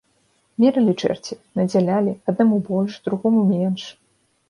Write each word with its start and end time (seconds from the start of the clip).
Мералі, 0.63 0.95
чэрці, 1.01 1.37
надзялялі, 1.61 2.17
аднаму 2.35 2.61
больш, 2.73 2.93
другому 3.07 3.49
менш. 3.55 3.83